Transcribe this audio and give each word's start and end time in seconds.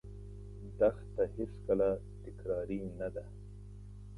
دښته 0.79 1.23
هېڅکله 1.35 1.89
تکراري 2.23 2.79
نه 2.99 3.07
ده. 3.15 3.25